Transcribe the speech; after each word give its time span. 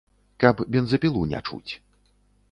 Каб 0.43 0.63
бензапілу 0.75 1.21
не 1.33 1.41
чуць. 1.47 1.73